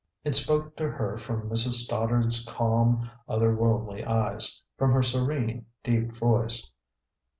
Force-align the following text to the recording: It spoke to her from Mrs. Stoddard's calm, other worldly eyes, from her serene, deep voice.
It 0.23 0.33
spoke 0.33 0.75
to 0.77 0.89
her 0.89 1.15
from 1.15 1.47
Mrs. 1.47 1.73
Stoddard's 1.85 2.43
calm, 2.43 3.07
other 3.29 3.53
worldly 3.55 4.03
eyes, 4.03 4.59
from 4.75 4.93
her 4.93 5.03
serene, 5.03 5.67
deep 5.83 6.11
voice. 6.13 6.67